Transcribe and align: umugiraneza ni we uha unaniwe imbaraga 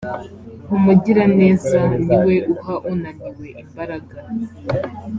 umugiraneza 0.75 1.79
ni 2.05 2.17
we 2.25 2.35
uha 2.53 2.75
unaniwe 2.91 3.47
imbaraga 3.63 4.15